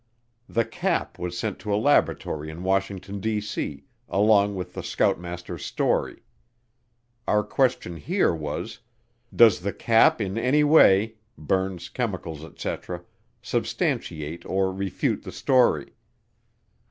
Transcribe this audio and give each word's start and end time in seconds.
The 0.49 0.65
cap 0.65 1.19
was 1.19 1.37
sent 1.37 1.59
to 1.59 1.71
a 1.71 1.77
laboratory 1.77 2.49
in 2.49 2.63
Washington, 2.63 3.19
D.C., 3.19 3.83
along 4.09 4.55
with 4.55 4.73
the 4.73 4.81
scoutmaster's 4.81 5.63
story. 5.63 6.23
Our 7.27 7.43
question 7.43 7.97
here 7.97 8.33
was, 8.33 8.79
"Does 9.31 9.59
the 9.59 9.73
cap 9.73 10.19
in 10.19 10.39
any 10.39 10.63
way 10.63 11.17
(burns, 11.37 11.87
chemicals, 11.87 12.43
etc.) 12.43 13.03
substantiate 13.43 14.43
or 14.47 14.73
refute 14.73 15.21
the 15.21 15.31
story?" 15.31 15.93